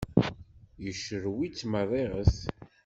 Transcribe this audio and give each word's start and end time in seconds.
Yecrew-itt 0.83 1.61
merriɣet! 1.71 2.35